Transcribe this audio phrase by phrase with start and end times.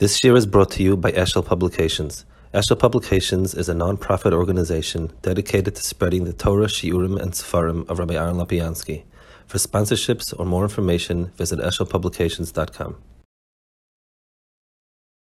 [0.00, 2.24] This year is brought to you by Eshel Publications.
[2.52, 8.00] Eshel Publications is a non-profit organization dedicated to spreading the Torah, Shiurim, and Sefarim of
[8.00, 9.04] Rabbi Aaron Lopiansky.
[9.46, 12.96] For sponsorships or more information, visit eshelpublications.com.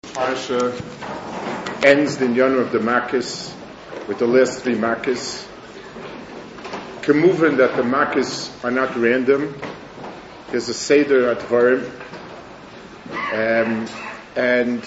[0.03, 2.81] Parsha ends the Yonah of the
[4.09, 5.47] with the last three Makis.
[7.03, 9.57] Kemuven that the Makis are not random.
[10.51, 11.89] There's a Seder at Varim.
[13.33, 13.87] Um,
[14.37, 14.83] and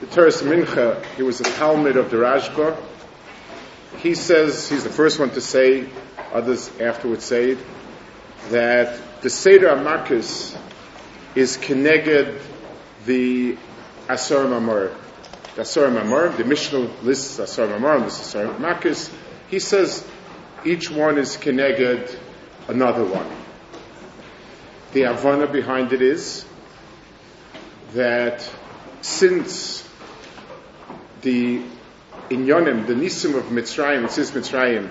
[0.00, 2.76] the Teres Mincha, he was a Talmud of the Rashba.
[3.98, 5.88] He says, he's the first one to say,
[6.32, 7.58] others afterwards say it,
[8.50, 10.56] that the Seder Amakis
[11.34, 12.40] is connected
[13.06, 13.56] the
[14.08, 14.94] Asar Mamar.
[15.54, 19.10] The Asar Mamar, the Mishnah lists Asar and the Asar Amakis.
[19.48, 20.06] He says
[20.64, 22.14] each one is connected
[22.68, 23.30] another one.
[24.92, 26.44] The Avana behind it is
[27.94, 28.48] that
[29.04, 29.86] since
[31.20, 31.60] the
[32.30, 34.88] Inyonim, the Nisim of Mitzrayim, Tzis Mitzrayim,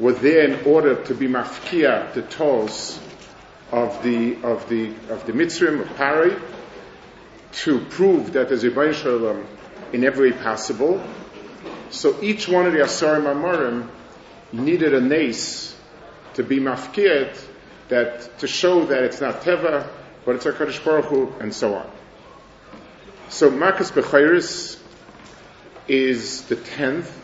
[0.00, 2.98] were there in order to be mafkia the tolls
[3.70, 6.34] of the of the of the Mitzrayim of Pari,
[7.52, 9.46] to prove that there's a Shalom
[9.92, 11.00] in every way possible.
[11.90, 13.88] So each one of the Asarim Amorim
[14.52, 15.76] needed a nace
[16.34, 17.40] to be mafkiyat,
[17.90, 19.88] that to show that it's not teva,
[20.24, 21.99] but it's a Kaddish Baruch Hu, and so on.
[23.30, 24.76] So Makkas Bechiris
[25.86, 27.16] is the tenth.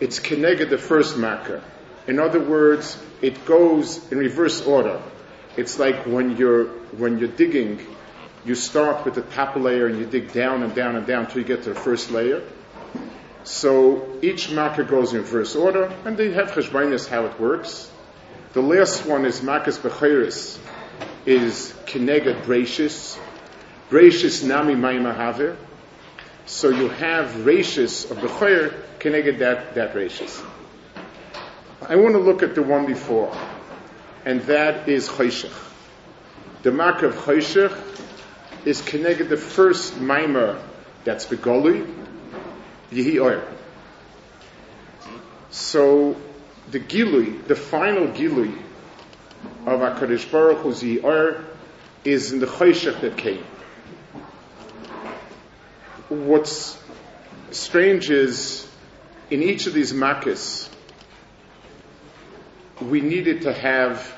[0.00, 1.64] It's Keneged the first Makkah.
[2.06, 5.02] In other words, it goes in reverse order.
[5.56, 6.66] It's like when you're
[6.96, 7.84] when you're digging,
[8.44, 11.38] you start with the top layer and you dig down and down and down until
[11.38, 12.44] you get to the first layer.
[13.42, 17.90] So each Makkah goes in reverse order, and they have Cheshbainis how it works.
[18.52, 20.56] The last one is Makkah's Bechiris,
[21.26, 23.18] is Keneged Brachis,
[23.90, 25.56] Rashis Nami Maimahave.
[26.46, 30.44] So you have Rashis of the Chayer connected that, that Rashis.
[31.82, 33.36] I want to look at the one before,
[34.24, 35.52] and that is Chayshach.
[36.62, 37.76] The mark of Chayshach
[38.64, 40.60] is connected the first Maimah
[41.04, 41.92] that's Begoli,
[42.92, 43.44] Yehi Oyer.
[45.50, 46.16] So
[46.70, 48.56] the Gilui, the final Gilui
[49.66, 51.44] of HaKadosh Baruch Hu's Yehi
[52.04, 53.44] is in the Chayshach that came
[56.10, 56.76] what's
[57.52, 58.68] strange is
[59.30, 60.68] in each of these makkahs,
[62.80, 64.12] we needed to have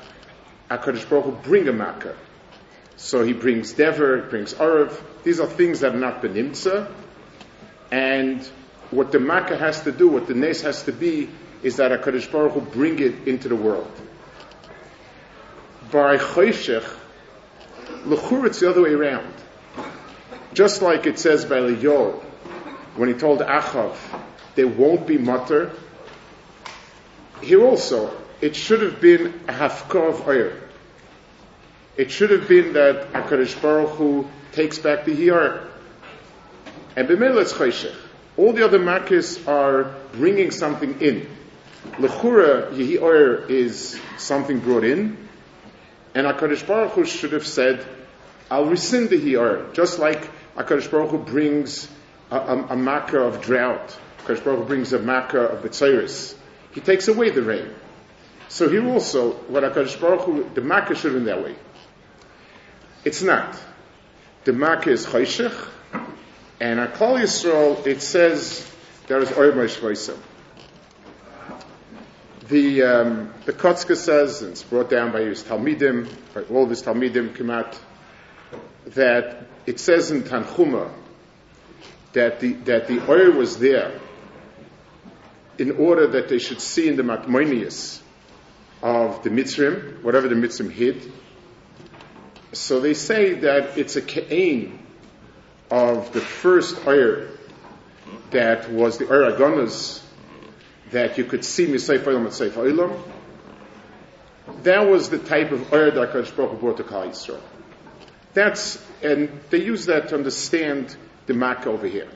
[0.71, 2.15] HaKadosh Baruch Hu bring a makkah.
[2.95, 4.99] So he brings Dever, he brings Arav.
[5.23, 6.91] These are things that are not benimtza.
[7.91, 8.41] And
[8.89, 11.29] what the makkah has to do, what the nes has to be,
[11.61, 13.91] is that HaKadosh Baruch Hu bring it into the world.
[15.91, 16.89] By Choshech,
[18.05, 19.31] L'chur, it's the other way around.
[20.53, 22.21] Just like it says by Eliyahu,
[22.95, 23.95] when he told Achav,
[24.55, 25.71] there won't be mutter.
[27.41, 30.53] Here also, it should have been a hafkah of oil.
[31.97, 35.67] It should have been that HaKadosh Baruch Hu takes back the hiyar.
[36.95, 37.95] And b'meletz chayshech.
[38.37, 41.27] All the other makkahs are bringing something in.
[41.93, 45.17] Lechura, Yehi Oyer is something brought in.
[46.15, 47.85] And HaKadosh Baruch Hu should have said,
[48.49, 49.73] I'll rescind the hiyar.
[49.73, 51.87] Just like HaKadosh Baruch Hu brings
[52.29, 52.75] a, a, a
[53.19, 53.97] of drought.
[54.19, 56.35] HaKadosh Baruch Hu brings a makkah of Betziris.
[56.73, 57.73] He takes away the rain.
[58.49, 61.55] So here also, what HaKadosh Baruch Hu, the makkah should been that way.
[63.03, 63.57] It's not.
[64.43, 65.69] The makkah is Chayshech,
[66.59, 68.69] and at Klal Yisrael, it says
[69.07, 70.17] there is Oymar Shvoisim.
[72.49, 76.69] The, um, the Kotzker says, and it's brought down by his Talmidim, by all of
[76.69, 77.77] his Talmidim, Kemat,
[78.87, 80.91] that it says in Tanchuma
[82.13, 83.99] that the, that the oil was there
[85.57, 88.01] in order that they should see in the Matmonius
[88.81, 91.11] of the Mitzrim, whatever the Mitzrim hid.
[92.51, 94.79] So they say that it's a Ka'ain
[95.71, 97.27] of the first oil
[98.31, 100.03] that was the oil Agonas
[100.91, 103.03] that you could see Misayf and Seif.
[104.63, 107.41] That was the type of oil that Baruch brought to Klal Yisrael.
[108.33, 110.95] That's, and they use that to understand
[111.27, 112.07] the Makkah over here.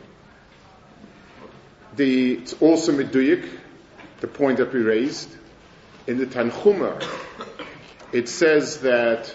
[1.95, 3.47] The, it's also Meduyik,
[4.19, 5.29] the point that we raised.
[6.07, 7.03] In the Tanchuma,
[8.13, 9.27] it says that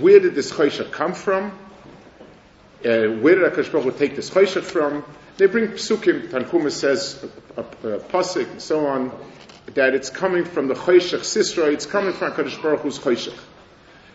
[0.00, 1.56] where did this Choshet come from?
[2.84, 5.04] Uh, where did Akash Baruch take this Choshet from?
[5.36, 7.24] They bring psukim, Tanchuma says,
[7.56, 9.12] a, a, a pasuk and so on,
[9.74, 13.38] that it's coming from the Choshech Sisra, it's coming from Akash Baruch Hu's Choshech.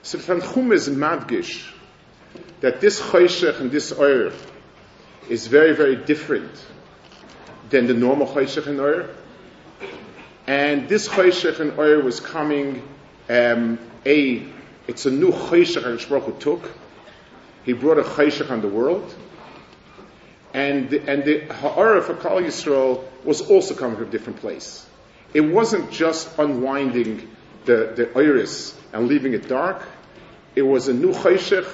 [0.01, 1.71] So the Tanchuma is madgish,
[2.61, 4.31] that this choshech and this oil
[5.29, 6.51] is very, very different
[7.69, 9.09] than the normal Choshech and Oyer.
[10.45, 12.87] And this Choshech and Oyer was coming,
[13.29, 14.45] um, a,
[14.87, 16.71] it's a new Choshech HaKadosh Baruch took.
[17.65, 19.13] He brought a Choshech on the world.
[20.53, 24.85] And the, and the Ha'ara for Klal Yisrael was also coming from a different place.
[25.33, 27.27] It wasn't just unwinding
[27.65, 29.87] the, the iris and leaving it dark.
[30.55, 31.65] It was a new Choshech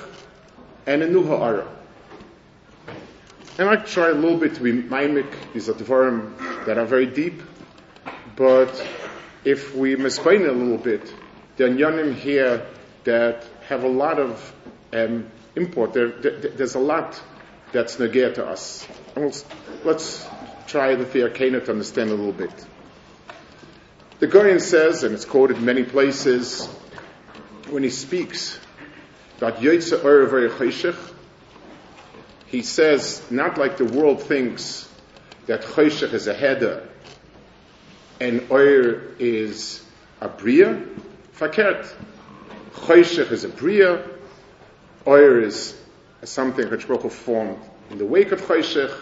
[0.86, 1.68] and a new Ha'ara.
[3.58, 5.54] And I try a little bit to be mimic.
[5.54, 7.42] These are that are very deep.
[8.36, 8.88] But
[9.44, 11.14] if we misplain a little bit,
[11.58, 12.66] the Yanim here
[13.04, 14.54] that have a lot of
[14.94, 15.94] um, import.
[15.94, 17.22] There, there, there's a lot
[17.74, 18.88] that's negir to us.
[19.16, 19.34] And We'll,
[19.84, 20.26] let's
[20.68, 22.54] try the Thearkana to understand a little bit.
[24.20, 26.68] The Goyen says, and it's quoted many places,
[27.70, 28.60] when he speaks
[29.40, 30.50] that Yotze Ur very
[32.48, 34.90] he says, not like the world thinks
[35.46, 36.88] that Choshech is a header
[38.20, 39.84] and Ur is
[40.20, 40.84] a Bria.
[41.38, 41.94] Fakert.
[42.74, 44.04] Choshech is a Bria,
[45.08, 45.80] Ur is
[46.24, 47.60] something which Baruch formed
[47.90, 48.94] in the wake of Choshech,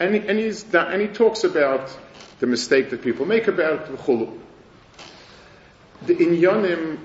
[0.00, 0.40] and, and,
[0.74, 1.96] and he talks about
[2.40, 4.38] the mistake that people make about Chulu.
[6.06, 6.98] The inyanim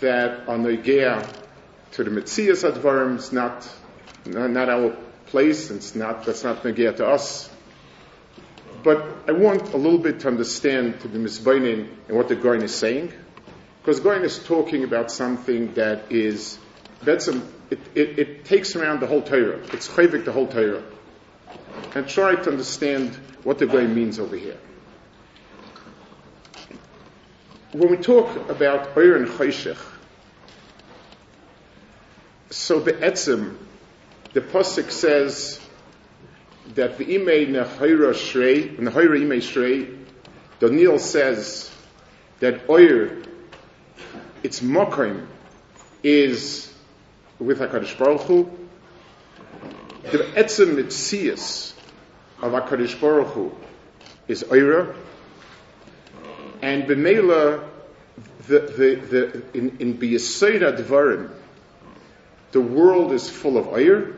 [0.00, 1.41] that are noigea
[1.92, 3.68] to the Metzias Advarim is not,
[4.24, 4.96] not our
[5.26, 7.50] place, it's not, that's not noigea to us.
[8.82, 12.62] But I want a little bit to understand to be misbainin and what the Goin
[12.62, 13.12] is saying.
[13.80, 16.58] Because Goin is talking about something that is,
[17.02, 17.36] that's a,
[17.70, 19.58] it, it, it, takes around the whole Torah.
[19.72, 20.82] It's chayvik the whole Torah.
[21.94, 24.58] And try to understand what the Goin means over here.
[27.72, 29.28] When we talk about Oyer and
[32.52, 33.56] so Be'etzim,
[34.34, 35.60] the Pasuk says
[36.74, 39.98] that the Imei Nehayra Shrei, Nehayra Imei Shrei,
[40.60, 41.70] Daniel says
[42.40, 43.22] that Oyer,
[44.42, 45.26] its Mokim,
[46.02, 46.72] is
[47.38, 48.50] with HaKadosh Baruch Hu.
[50.02, 51.72] The Etzem Mitzias
[52.40, 53.52] of HaKadosh Baruch Hu
[54.28, 54.94] is Oyer,
[56.60, 57.68] and B'meila,
[58.46, 61.30] the, the, the, in, in Dvarim,
[62.52, 64.14] the world is full of Oyer,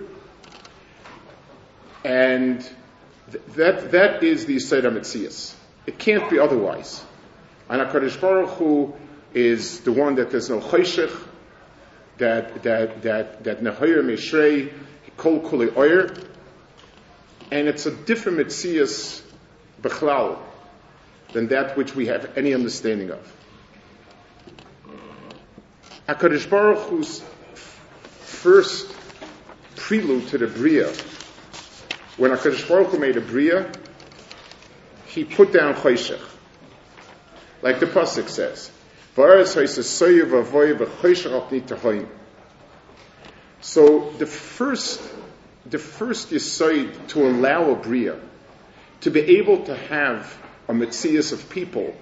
[2.05, 2.61] and
[3.31, 5.55] th- that, that is the Yisayda Metzias.
[5.87, 7.03] It can't be otherwise.
[7.69, 8.95] And HaKadosh Baruch Hu
[9.33, 11.17] is the one that there's no Choshech,
[12.19, 14.73] that, that, that, that Nehoyer Meshrei,
[15.17, 16.15] Kol Kuli Oyer,
[17.51, 19.23] and it's a different Metzias
[19.81, 20.39] Bechlal
[21.33, 23.37] than that which we have any understanding of.
[26.09, 27.23] HaKadosh Baruch Hu's
[28.45, 28.95] first
[29.75, 30.93] prelude to the Bria
[32.19, 33.73] when HaKadosh Baruch Hu made a Bria,
[35.07, 36.21] he put down Choshech.
[37.63, 38.71] Like the Pasuk says.
[43.63, 45.01] So the first,
[45.65, 48.21] the first Yisoid to allow a Bria,
[49.01, 50.37] to be able to have
[50.69, 51.97] a Metzias of people,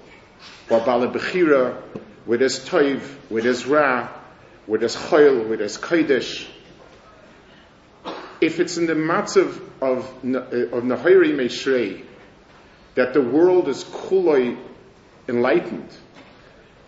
[0.68, 1.80] or Bala Bechira,
[2.24, 4.08] where there's Toiv, where there's Ra,
[4.66, 6.46] where there's Chayil, with there's Kaidish,
[8.40, 12.04] if it's in the matzav of, of Nahiri Meshrei,
[12.94, 14.58] that the world is kuloi
[15.28, 15.90] enlightened,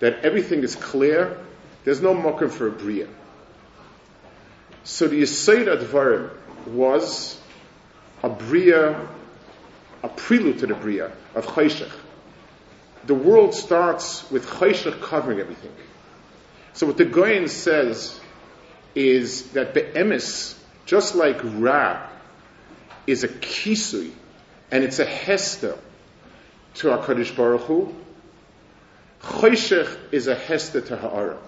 [0.00, 1.38] that everything is clear,
[1.84, 3.08] there's no mokum for a bria.
[4.82, 6.30] So the Yisayid Advarim
[6.66, 7.40] was
[8.22, 9.08] a bria,
[10.02, 11.92] a prelude to the bria of Chayshech.
[13.06, 15.72] The world starts with Chayshech covering everything.
[16.74, 18.20] So what the Goyen says
[18.94, 22.06] is that the emes just like Ra
[23.06, 24.10] is a kisui,
[24.70, 25.78] and it's a hester
[26.74, 27.94] to HaKadosh Baruch Hu,
[29.22, 31.38] Choshech is a hester to Ha'ara.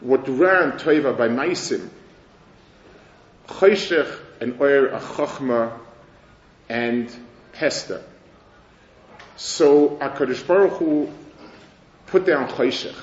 [0.00, 1.88] What Ra and Toiva by Maisim,
[3.48, 5.80] Choshech and Oyer a
[6.68, 7.10] and
[7.52, 8.02] Hester.
[9.36, 11.12] So HaKadosh Baruch Hu
[12.06, 12.94] put down Choshech,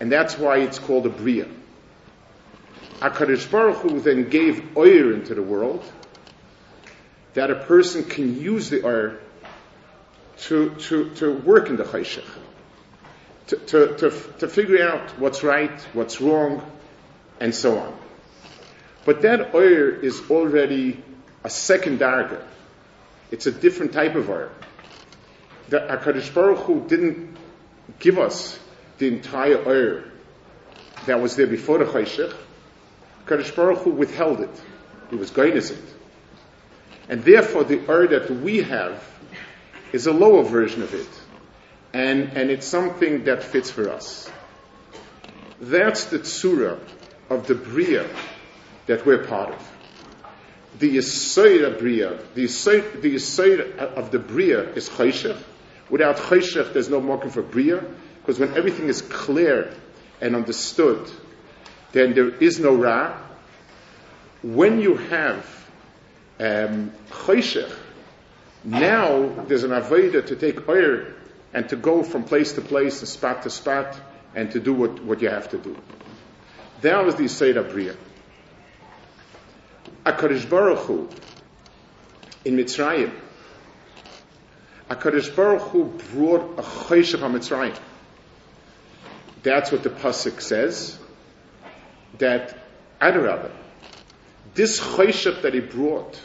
[0.00, 1.48] and that's why it's called a Bria.
[3.00, 5.84] HaKadosh Baruch Hu then gave oil into the world
[7.34, 9.16] that a person can use the oil
[10.38, 12.24] to, to, to work in the Chayshech,
[13.48, 16.62] to, to, to, to figure out what's right, what's wrong,
[17.40, 17.96] and so on.
[19.04, 21.02] But that oil is already
[21.44, 22.44] a second darga.
[23.30, 24.50] It's a different type of oil.
[25.68, 27.36] The HaKadosh Baruch Hu didn't
[27.98, 28.58] give us
[28.98, 30.02] the entire oil
[31.06, 32.34] that was there before the Chayshech.
[33.26, 34.62] Kadosh Baruch Hu withheld it.
[35.10, 35.94] He was guiding it.
[37.08, 39.02] And therefore, the Ur that we have
[39.92, 41.08] is a lower version of it.
[41.92, 44.30] And, and it's something that fits for us.
[45.60, 46.78] That's the tsura
[47.30, 48.08] of the Bria
[48.86, 49.72] that we're part of.
[50.78, 55.40] The Yisoid Bria, the Yisoid, the of the Bria is Chayshech.
[55.90, 57.82] Without Chayshech, there's no market for Bria,
[58.28, 59.72] because when everything is clear
[60.20, 61.10] and understood,
[61.92, 63.16] then there is no Ra.
[64.42, 65.66] When you have
[66.38, 66.92] um,
[68.64, 71.06] now there's an Aveda to take oil
[71.54, 73.98] and to go from place to place and spot to spot
[74.34, 75.74] and to do what, what you have to do.
[76.82, 77.96] That was the Yisayda Bria.
[80.04, 81.08] HaKadosh Baruch Hu,
[82.44, 83.10] in Mitzrayim,
[84.90, 87.78] HaKadosh Baruch Hu brought a Chayshach HaMitzrayim.
[89.42, 90.98] That's what the Pasuk says,
[92.18, 92.58] that
[93.00, 93.52] Adarabah,
[94.54, 96.20] this Chayshach that he brought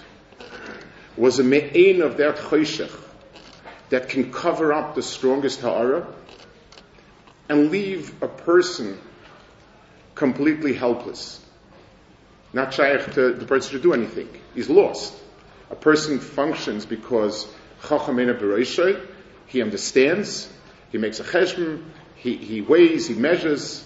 [1.16, 2.92] was a me'ain of that Chayshach
[3.90, 6.08] that can cover up the strongest Ha'ara
[7.50, 8.98] and leave a person
[10.16, 11.40] completely helpless.
[12.54, 14.30] Not shaykh to the person to do anything.
[14.54, 15.14] He's lost.
[15.70, 17.48] A person functions because
[17.84, 19.06] Chachamena
[19.48, 20.52] he understands,
[20.92, 21.84] he makes a cheshbon,
[22.24, 23.86] he, he weighs, he measures.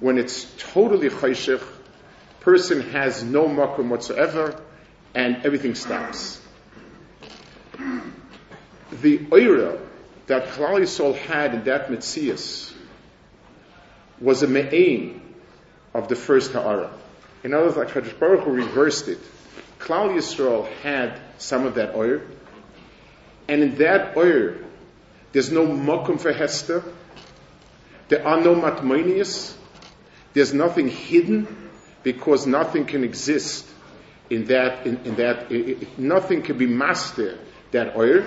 [0.00, 1.62] When it's totally chayshich,
[2.40, 4.62] person has no makom whatsoever,
[5.14, 6.40] and everything stops.
[8.92, 9.80] The oira
[10.26, 12.72] that Klal Yisrael had in that Metzias
[14.20, 15.22] was a me'ain
[15.94, 16.90] of the first ha'ara.
[17.42, 19.18] In other words, like Hajj Baruch Hu reversed it.
[19.78, 22.20] Klal Yisrael had some of that oil,
[23.48, 24.54] and in that oil,
[25.32, 26.84] there's no makom for Hester,
[28.10, 29.56] there are no matmonius,
[30.34, 31.70] there's nothing hidden,
[32.02, 33.66] because nothing can exist
[34.28, 37.38] in that, in, in that, it, it, nothing can be master
[37.70, 38.24] that oil,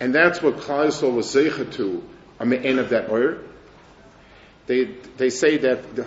[0.00, 2.02] and that's what Klal Yisrael was zeicha to,
[2.38, 3.38] on the end of that oil.
[4.66, 4.84] They,
[5.16, 6.04] they say that uh,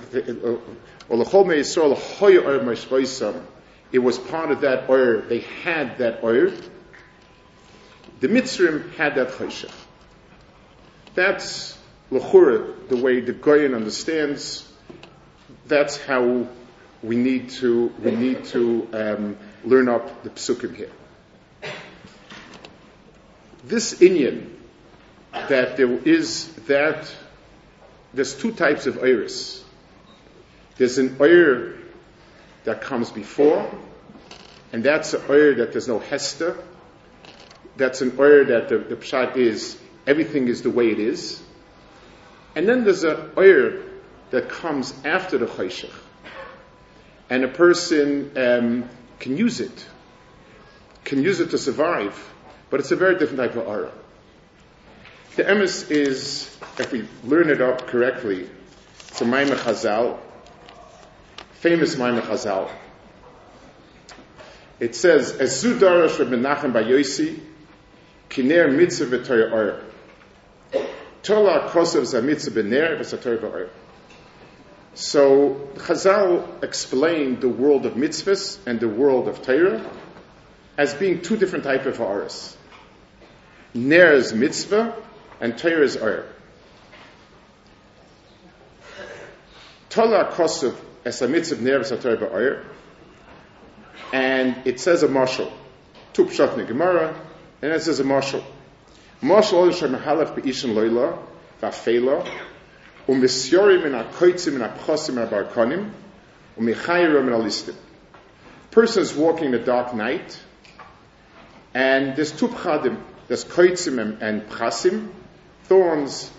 [3.92, 5.22] it was part of that oil.
[5.28, 6.54] They had that oil.
[8.22, 9.74] The Mitzrim had that chayshach.
[11.16, 11.78] That's
[12.12, 14.68] l'chura, the way the Goyen understands.
[15.66, 16.48] That's how
[17.02, 20.92] we need to we need to um, learn up the psukim here.
[23.64, 24.50] This Inyan
[25.32, 27.12] that there is that
[28.14, 29.64] there's two types of iris.
[30.78, 31.76] There's an oir
[32.64, 33.70] that comes before,
[34.74, 36.58] and that's an oir that there's no hester.
[37.78, 41.42] That's an oir that the, the pshat is everything is the way it is.
[42.56, 43.82] And then there's an oir
[44.32, 45.94] that comes after the chayshach,
[47.30, 48.90] and a person um,
[49.20, 49.86] can use it,
[51.06, 52.18] can use it to survive,
[52.70, 53.92] but it's a very different type of aura.
[55.36, 58.50] The emes is, if we learn it up correctly,
[59.08, 60.20] it's a Maimah Chazal,
[61.54, 62.70] famous Maimah Chazal.
[64.80, 67.40] It says, Ezu darash Reb Menachem Bayosi,
[68.30, 69.52] kiner mitzvah v'toyer
[71.24, 73.70] kosev.
[74.94, 79.90] So, Chazal explained the world of mitzvahs and the world of Torah
[80.78, 82.58] as being two different types of aras.
[83.74, 84.96] Ner is mitzvah,
[85.40, 86.26] and Torah is Ur.
[89.90, 90.76] Tola Kosov
[91.06, 92.64] es a mitzvah nervous Torah
[94.14, 95.52] and it says a marshal.
[96.14, 97.16] Tup Shatne Gemara,
[97.62, 98.44] and it says a marshal.
[99.24, 99.62] Um min min
[106.58, 107.76] um min min ha'listim.
[108.72, 110.40] Person is walking in the dark night,
[111.76, 112.98] and there's two pchadim,
[113.28, 115.10] there's koitzim and, pchasim,
[115.66, 116.32] thorns,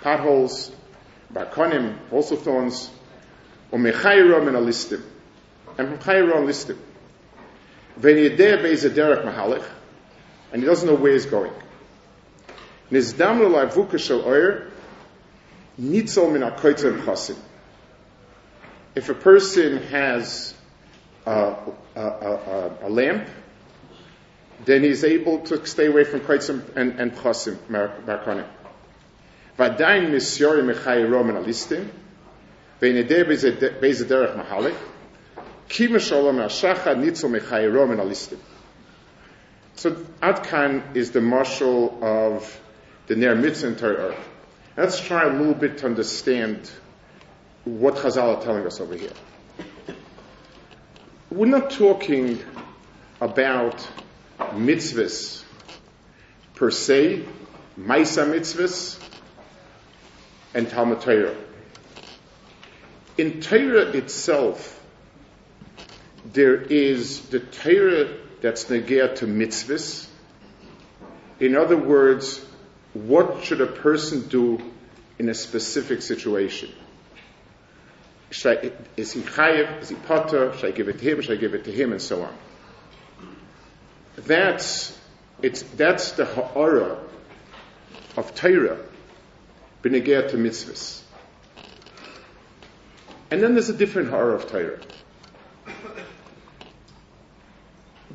[0.00, 0.72] potholes,
[1.32, 2.90] barkonim, also thorns,
[3.72, 5.02] um or mechayrom and alistim.
[5.76, 6.78] And mechayrom listim.
[8.00, 9.64] V'niyadeh be'ez derech mahalech,
[10.52, 11.52] and he doesn't know where he's going.
[12.90, 13.20] If
[19.08, 20.54] a person has
[21.26, 21.54] a,
[21.94, 23.28] a, a, a, lamp,
[24.64, 27.58] then he's able to stay away from Kreitzim and, and chasim.
[29.58, 31.90] Vadain misyori mechai roman alistim,
[32.80, 33.26] veinedeh
[34.34, 34.76] mahalik,
[35.68, 38.38] nitzol mechai roman alistim.
[39.74, 39.90] So
[40.22, 42.60] Adkan is the marshal of
[43.08, 44.14] the Ner Mitzvah and Torah.
[44.76, 46.70] Let's try a little bit to understand
[47.64, 49.12] what Chazal are telling us over here.
[51.30, 52.38] We're not talking
[53.20, 53.86] about
[54.38, 55.42] mitzvahs
[56.54, 57.24] per se,
[57.78, 59.00] Maisa mitzvahs,
[60.54, 61.34] and Talmud Torah.
[63.16, 64.84] In Torah itself,
[66.30, 68.08] there is the Torah
[68.42, 70.06] that's negea to mitzvahs.
[71.40, 72.44] In other words,
[72.94, 74.60] what should a person do
[75.18, 76.70] in a specific situation?
[78.44, 79.82] I, is he chayiv?
[79.82, 80.54] Is he potter?
[80.56, 81.20] Should I give it to him?
[81.22, 81.92] Should I give it to him?
[81.92, 82.34] And so on.
[84.16, 84.98] That's
[85.40, 86.98] it's that's the ha'ara
[88.16, 88.78] of Torah,
[89.82, 91.02] b'negea to mitzvahs.
[93.30, 94.80] And then there's a different ha'ara of Torah.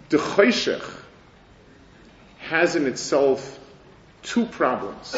[0.09, 0.83] The Choshech
[2.39, 3.59] has in itself
[4.23, 5.15] two problems.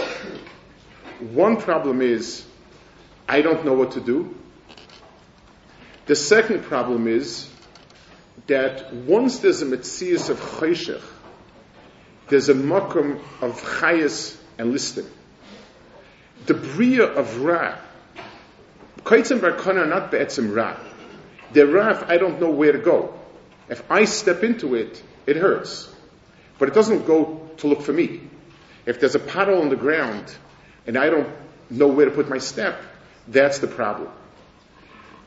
[1.19, 2.45] One problem is,
[3.27, 4.35] I don't know what to do.
[6.07, 7.49] The second problem is
[8.47, 11.01] that once there's a metzias of Choshech,
[12.27, 15.05] there's a makom of chayas and listing.
[16.47, 17.77] The bria of Ra,
[19.03, 20.77] Kaitzim Barkana are not be'etzim Ra.
[21.51, 23.13] They're Ra if I don't know where to go.
[23.69, 25.91] If I step into it, it hurts.
[26.57, 28.21] But it doesn't go to look for me.
[28.85, 30.33] If there's a puddle on the ground
[30.85, 31.29] and I don't
[31.69, 32.79] know where to put my step,
[33.27, 34.09] that's the problem.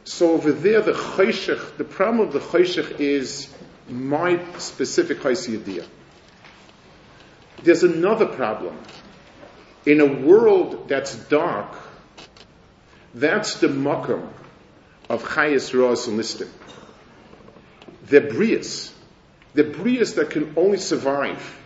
[0.04, 3.52] So over there, the choshech, the problem of the choshech is
[3.88, 5.84] my specific idea.
[7.62, 8.78] There's another problem.
[9.84, 11.76] In a world that's dark,
[13.14, 14.28] that's the makom
[15.08, 16.48] of chayas, roas, and.
[18.04, 18.92] They're brias.
[19.54, 21.58] They're brias that can only survive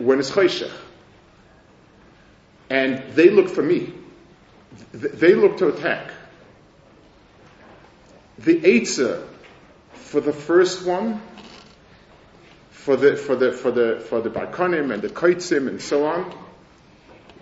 [0.00, 0.70] when it's choshech.
[2.68, 3.92] And they look for me.
[4.92, 6.10] They look to attack.
[8.38, 9.26] The Eitzah
[9.92, 11.20] for the first one,
[12.70, 16.34] for the for the for the for the Barkonim and the Kaitzim and so on,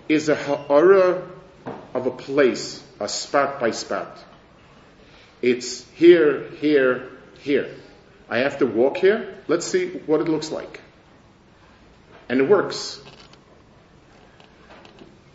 [0.09, 1.23] is a ha'ara
[1.95, 4.19] of a place, a spot by spot.
[5.41, 7.09] It's here, here,
[7.41, 7.75] here.
[8.29, 9.37] I have to walk here.
[9.47, 10.81] Let's see what it looks like.
[12.29, 13.01] And it works.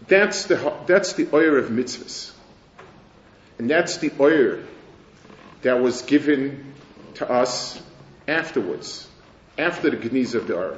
[0.08, 2.32] That's the, that's the oil of mitzvahs.
[3.58, 4.60] And that's the oil
[5.62, 6.74] that was given
[7.16, 7.82] to us
[8.28, 9.08] afterwards,
[9.58, 10.78] after the Geniz of the Ar.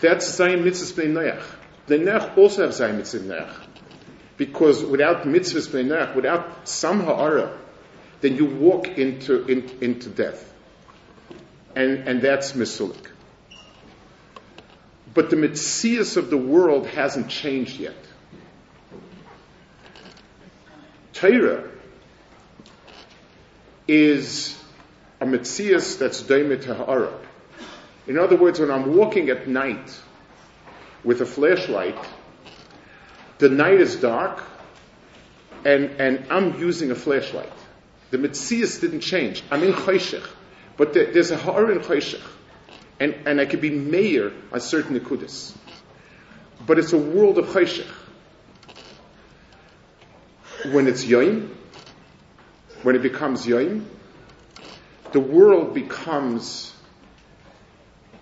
[0.00, 1.42] That's Zayin Mitzvahs Bnei Noach.
[1.86, 3.54] Bnei Noach also have Zayin Mitzvahs Noach.
[4.36, 7.56] Because without Mitzvahs Bnei Noach, without some Ha'ara,
[8.20, 10.46] then you walk into, in, into death.
[11.74, 13.06] And, and that's Misulik.
[15.12, 17.96] But the Metzias of the world hasn't changed yet.
[21.12, 21.68] Torah
[23.88, 24.56] is
[25.20, 27.12] a Metzias that's Daimit Ha'ara.
[28.06, 30.00] In other words, when I'm walking at night
[31.04, 31.98] with a flashlight,
[33.38, 34.42] the night is dark
[35.64, 37.52] and, and I'm using a flashlight.
[38.10, 39.42] The Metzias didn't change.
[39.50, 40.26] I'm in Choshech.
[40.76, 42.22] But there's a Ha'ar in Choshech.
[43.00, 45.56] And, and I could be mayor on certain Nikudas.
[46.66, 47.86] But it's a world of Choshech.
[50.70, 51.48] When it's Yoim,
[52.82, 53.86] when it becomes Yoim,
[55.12, 56.74] the world becomes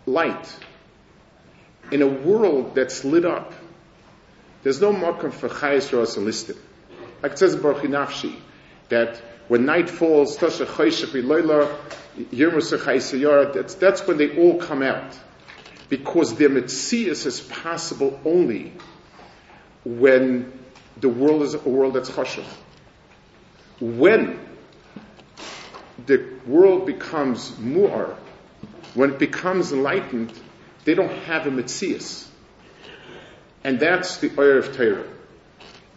[0.07, 0.57] light.
[1.91, 3.53] In a world that's lit up,
[4.63, 6.57] there's no makom for chayes ros and listim.
[7.23, 7.83] Like it says in Baruch
[8.91, 10.59] that when night falls, that's,
[13.75, 15.19] that's when they all come out.
[15.89, 18.75] Because their mitzias is possible only
[19.85, 20.53] when
[20.99, 22.45] the world is a world that's chashuv.
[23.81, 24.39] When
[26.05, 28.17] the world becomes mu'ar,
[28.95, 30.33] when it becomes enlightened,
[30.85, 32.27] they don't have a mitzias.
[33.65, 35.09] And that's the oil of Torah.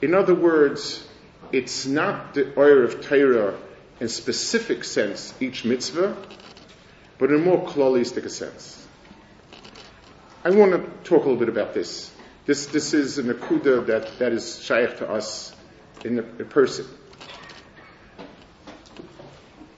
[0.02, 1.06] In other words,
[1.52, 3.58] it's not the oil of Torah
[4.00, 6.16] in specific sense, each mitzvah,
[7.18, 8.88] but in a more klolistic sense.
[10.44, 12.12] I want to talk a little bit about this.
[12.46, 15.56] This, this is an akuda that, that is shaykh to us
[16.04, 16.88] in a, a person.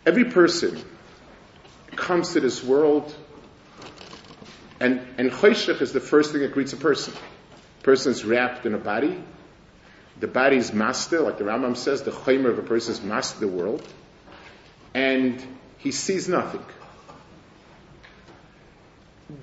[0.05, 0.81] Every person
[1.95, 3.13] comes to this world
[4.79, 7.13] and, and is the first thing that greets a person.
[7.79, 9.23] A person is wrapped in a body,
[10.23, 13.47] the body's master, like the Rambam says, the chaymer of a person is master the
[13.49, 13.85] world,
[14.93, 15.45] and
[15.79, 16.63] he sees nothing.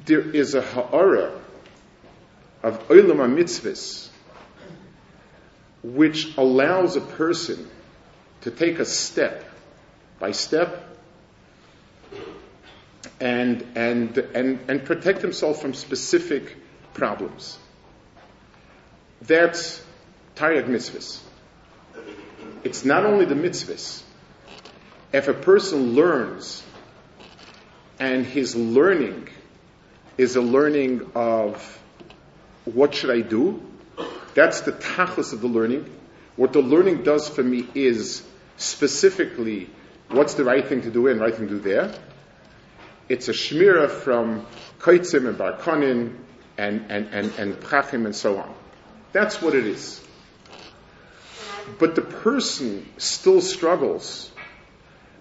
[0.06, 1.38] There is a ha'ara
[2.62, 4.08] of olam mitzvahs
[5.82, 7.68] which allows a person
[8.40, 9.44] to take a step
[10.18, 10.96] by step
[13.20, 16.56] and, and, and, and protect himself from specific
[16.94, 17.58] problems.
[19.20, 19.84] That's
[20.40, 21.20] Mitzvahs.
[22.64, 24.02] It's not only the mitzvahs.
[25.12, 26.62] If a person learns
[27.98, 29.28] and his learning
[30.16, 31.78] is a learning of
[32.64, 33.62] what should I do,
[34.34, 35.90] that's the tachlis of the learning.
[36.36, 38.22] What the learning does for me is
[38.56, 39.68] specifically
[40.08, 41.94] what's the right thing to do and right thing to do there.
[43.08, 44.46] It's a shmira from
[44.78, 46.16] kaitzim and barkonin
[46.56, 48.54] and, and, and, and prachim and so on.
[49.12, 50.00] That's what it is.
[51.78, 54.30] But the person still struggles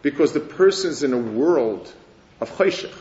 [0.02, 1.92] because the person is in a world
[2.40, 2.94] of chayshich.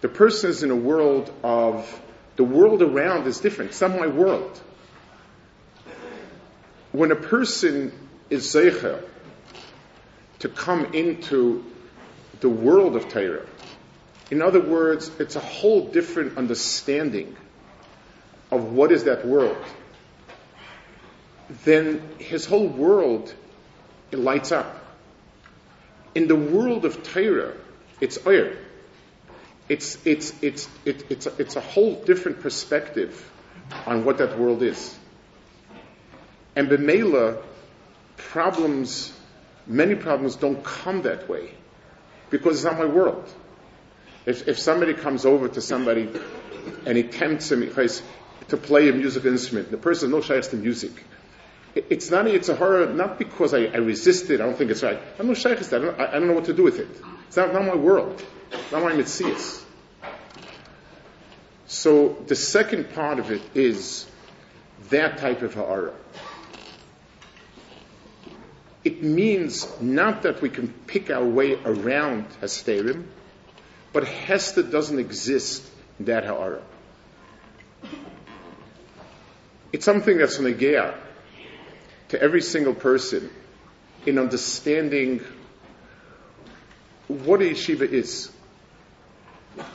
[0.00, 2.00] The person is in a world of,
[2.36, 3.70] the world around is different.
[3.70, 4.60] It's not my world.
[6.90, 7.92] When a person
[8.28, 9.02] is zeicher
[10.40, 11.64] to come into
[12.40, 13.46] the world of Torah,
[14.30, 17.36] in other words, it's a whole different understanding
[18.50, 19.56] of what is that world.
[21.64, 23.32] Then his whole world
[24.10, 24.78] lights up.
[26.14, 27.54] In the world of Torah,
[28.00, 28.56] it's oyer.
[29.68, 33.30] It's, it's, it's, it, it's, a, it's a whole different perspective
[33.86, 34.96] on what that world is.
[36.54, 37.42] And Bemela,
[38.16, 39.16] problems,
[39.66, 41.50] many problems don't come that way
[42.30, 43.30] because it's not my world.
[44.26, 46.08] If, if somebody comes over to somebody
[46.86, 47.62] and he tempts him
[48.48, 50.92] to play a musical instrument, the person knows no to music.
[51.74, 55.00] It's not a horror not because I, I resist it, I don't think it's right.
[55.18, 56.88] I'm no shaykh I don't, I, don't know what to do with it.
[57.28, 58.22] It's not, not my world.
[58.50, 59.62] It's not my mitzias.
[61.66, 64.06] So the second part of it is
[64.90, 65.94] that type of ha'ara.
[68.84, 73.04] It means not that we can pick our way around Hesterim,
[73.92, 75.66] but Hester doesn't exist
[75.98, 76.60] in that ha'ara.
[79.72, 80.94] It's something that's an agea
[82.12, 83.30] to every single person
[84.04, 85.24] in understanding
[87.08, 88.30] what a yeshiva is.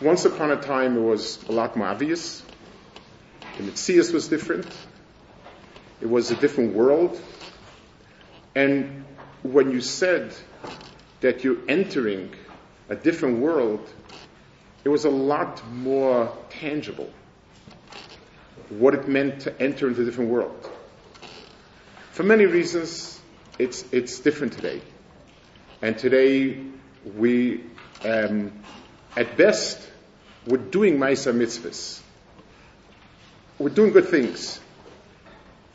[0.02, 2.44] Once upon a time, it was a lot more obvious.
[3.58, 4.68] The Mitzias was different.
[6.00, 7.20] It was a different world.
[8.54, 9.04] And
[9.42, 10.32] when you said
[11.22, 12.36] that you're entering
[12.88, 13.90] a different world,
[14.84, 17.12] it was a lot more tangible
[18.70, 20.70] what it meant to enter into a different world.
[22.18, 23.22] For many reasons,
[23.60, 24.82] it's, it's different today.
[25.84, 26.58] And today,
[27.16, 27.64] we,
[28.04, 28.54] um,
[29.16, 29.88] at best,
[30.48, 32.02] we're doing Maisa mitzvahs.
[33.60, 34.60] We're doing good things.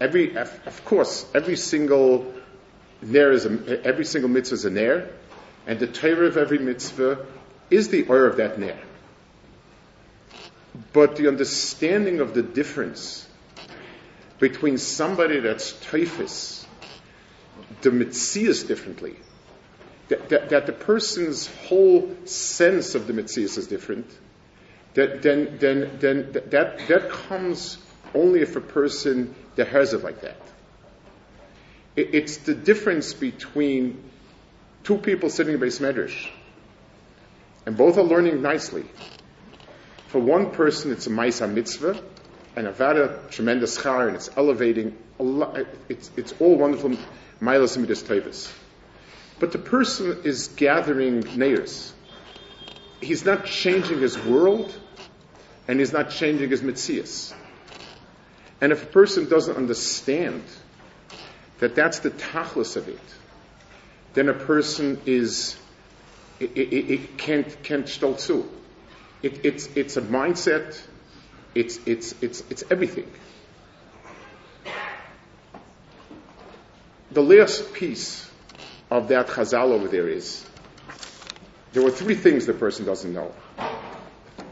[0.00, 2.34] Every, of course, every single
[3.02, 5.10] ner is a, every single mitzvah is a ner,
[5.68, 7.24] and the Torah of every mitzvah
[7.70, 8.80] is the oil of that ner.
[10.92, 13.28] But the understanding of the difference
[14.42, 16.66] between somebody that's typhus,
[17.82, 19.14] the mitzias differently,
[20.08, 24.04] that, that, that, the person's whole sense of the mitzias is different,
[24.94, 27.78] that, then, then, then that, that comes
[28.16, 30.42] only if a person that has it like that.
[31.94, 34.02] It, it's the difference between
[34.82, 36.28] two people sitting in base medrash,
[37.64, 38.86] and both are learning nicely.
[40.08, 42.02] For one person, it's a Maisa mitzvah,
[42.56, 44.96] and a vada tremendous char, and it's elevating.
[45.18, 46.96] Lot, it's, it's all wonderful
[47.40, 48.52] milas midas.
[49.38, 51.92] But the person is gathering neirs.
[53.00, 54.72] He's not changing his world,
[55.68, 57.34] and he's not changing his mitzias.
[58.60, 60.44] And if a person doesn't understand
[61.58, 63.00] that that's the tachlis of it,
[64.14, 65.56] then a person is
[66.38, 68.46] it, it, it can't can't stolzu.
[69.22, 70.80] It, it's, it's a mindset,
[71.54, 73.10] it's, it's, it's, it's everything.
[77.10, 78.30] The last piece
[78.90, 80.46] of that chazal over there is
[81.72, 83.32] there were three things the person doesn't know.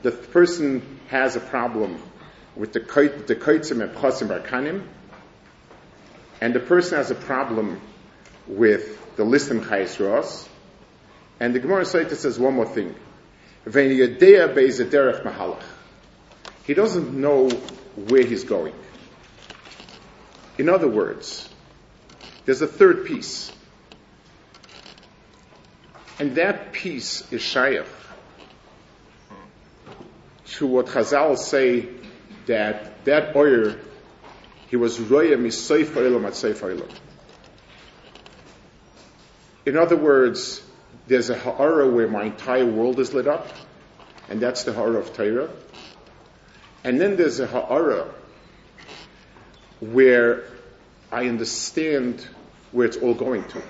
[0.03, 2.03] The person has a problem
[2.57, 4.87] with the kaitzim and prasim barkanim,
[6.41, 7.81] and the person has a problem
[8.47, 10.49] with the listim chayis
[11.39, 12.95] and the Gemara says one more thing.
[16.65, 17.49] He doesn't know
[17.97, 18.75] where he's going.
[20.59, 21.49] In other words,
[22.45, 23.51] there's a third piece.
[26.19, 27.87] And that piece is shaykh
[30.61, 31.89] to what Chazal say
[32.47, 33.79] that that oyer,
[34.69, 36.99] he was roya misayf at
[39.65, 40.63] In other words,
[41.07, 43.49] there's a ha'ara where my entire world is lit up,
[44.29, 45.49] and that's the ha'ara of Torah.
[46.85, 48.09] And then there's a ha'ara
[49.81, 50.45] where
[51.13, 52.27] I understand
[52.73, 53.63] where it's all going to.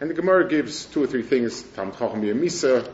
[0.00, 2.86] And the Gemara gives two or three things, Tam Chacham Misa,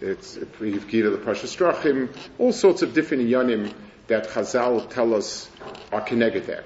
[0.00, 3.72] it's Yivgida the Precious Drachim, all sorts of different yanim
[4.06, 5.50] that Chazal tell us
[5.92, 6.64] are connected there.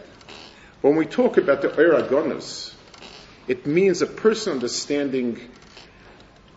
[0.80, 2.74] When we talk about the Eragonas,
[3.46, 5.40] it means a person understanding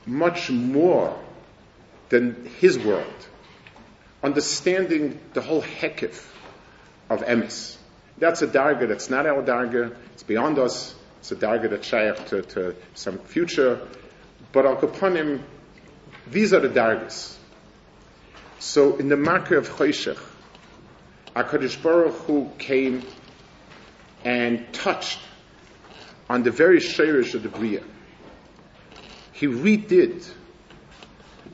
[0.05, 1.17] much more
[2.09, 3.27] than his world,
[4.23, 6.25] understanding the whole hekif
[7.09, 7.77] of emes.
[8.17, 12.25] That's a darga that's not our darga, it's beyond us, it's a darga that's shaykh
[12.27, 13.79] to, to some future,
[14.51, 15.41] but al kapanim,
[16.29, 17.35] these are the dargas.
[18.59, 20.19] So in the marker of Choshech,
[21.35, 23.03] HaKadosh Baruch Hu came
[24.25, 25.19] and touched
[26.27, 27.83] on the very shirish of the Bria.
[29.31, 30.27] He redid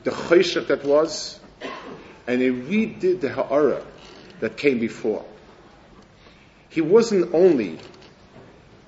[0.02, 1.38] the Choshech that was,
[2.26, 3.84] and he redid the Ha'ara
[4.40, 5.24] that came before.
[6.68, 7.78] He wasn't only,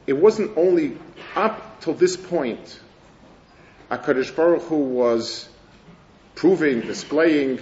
[0.07, 0.96] it wasn't only
[1.35, 2.81] up till this point,
[3.90, 5.49] HaKadosh Baruch Hu was
[6.35, 7.61] proving, displaying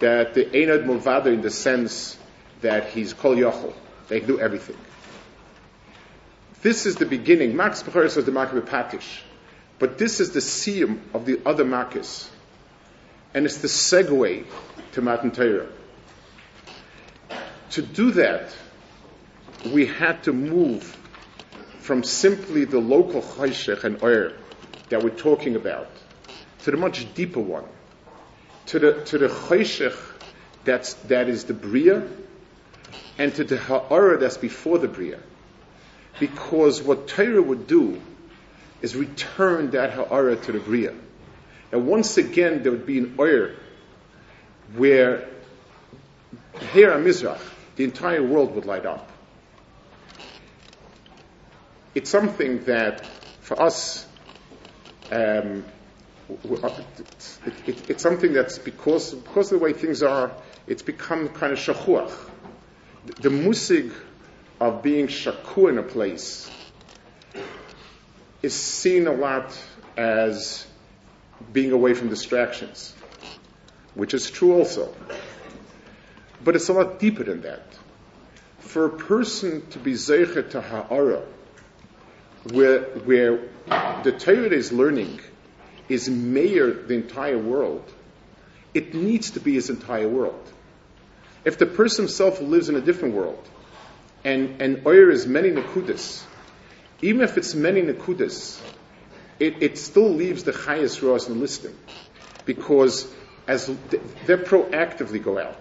[0.00, 2.18] that the Einad Mulvada in the sense
[2.62, 3.72] that he's Kol Yochel,
[4.08, 4.76] they do everything.
[6.62, 7.56] This is the beginning.
[7.56, 9.20] Max Bechoris was the Makkah Patish.
[9.78, 12.28] But this is the siyum of the other Makkahs.
[13.32, 14.44] And it's the segue
[14.92, 15.68] to Matan Torah.
[17.70, 18.52] To do that,
[19.72, 20.96] we had to move
[21.78, 24.32] from simply the local chayshech and oyer
[24.88, 25.88] that we're talking about
[26.64, 27.64] to the much deeper one,
[28.66, 29.96] to the to the chayshech
[30.64, 32.06] that's that is the bria,
[33.18, 35.18] and to the ha'ara that's before the bria,
[36.18, 38.00] because what Torah would do
[38.82, 40.94] is return that ha'ara to the bria.
[41.72, 43.54] And once again, there would be an oyer
[44.74, 45.28] where
[46.72, 47.40] here on Mizrach,
[47.76, 49.10] the entire world would light up.
[51.94, 53.06] It's something that,
[53.40, 54.06] for us,
[55.10, 55.64] um,
[56.28, 60.30] it, it, it's something that's because because of the way things are,
[60.66, 62.12] it's become kind of shachuach.
[63.06, 63.92] The, the musig
[64.60, 66.50] of being shaku in a place
[68.42, 69.58] is seen a lot
[69.96, 70.66] as
[71.52, 72.94] being away from distractions,
[73.94, 74.94] which is true also.
[76.42, 77.62] But it's a lot deeper than that.
[78.60, 81.22] For a person to be zeicher to ha'ara,
[82.52, 83.40] where, where
[84.02, 85.20] the Torah is learning
[85.88, 87.92] is mayor the entire world,
[88.72, 90.40] it needs to be his entire world.
[91.44, 93.44] If the person himself lives in a different world,
[94.24, 96.22] and, and Oyer is many Nakudas,
[97.02, 98.60] even if it's many Nakudas,
[99.40, 101.76] it, it still leaves the highest rows in listing.
[102.44, 103.10] Because
[103.50, 105.60] as they proactively go out.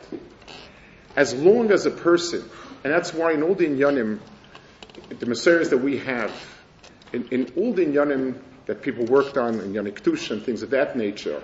[1.15, 2.47] As long as a person,
[2.83, 4.19] and that's why in all the Inyanim,
[5.17, 6.31] the Messiahs that we have,
[7.11, 10.69] in, in all the Inyanim that people worked on, in Yanik Tush and things of
[10.69, 11.41] that nature,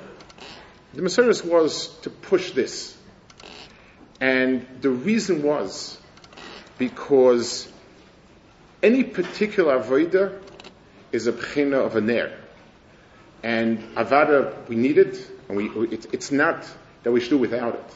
[0.93, 2.95] the Messiahs was to push this.
[4.21, 5.97] And the reason was
[6.77, 7.67] because
[8.83, 10.44] any particular Avodah
[11.11, 12.31] is a pchina of a ner.
[13.43, 16.65] And Avada, we need it, and we, it, it's not
[17.03, 17.93] that we should do without it.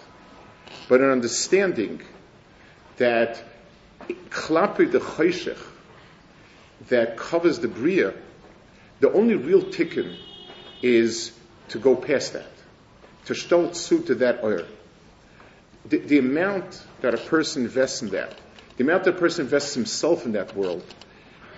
[0.87, 2.01] But an understanding
[2.97, 3.43] that
[4.29, 5.57] klapi the choshech
[6.89, 8.13] that covers the bria,
[8.99, 10.15] the only real tikkun
[10.81, 11.31] is
[11.69, 12.51] to go past that,
[13.25, 13.35] to
[13.73, 14.65] suit to that oil.
[15.85, 18.35] The, the amount that a person invests in that,
[18.77, 20.83] the amount that a person invests himself in that world,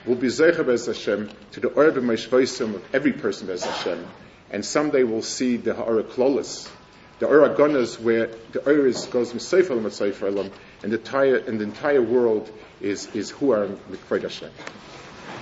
[0.06, 2.08] will be Zeicha Bez Hashem to the Orb and
[2.76, 4.08] of every person Bez Hashem.
[4.50, 6.70] And someday we'll see the Ha'ara Klolis,
[7.20, 10.52] the Ora Gonas, where the is, goes Mitzayfer Mitzayfer
[10.84, 14.52] and the entire and the entire world is is Huar Mikved Hashem.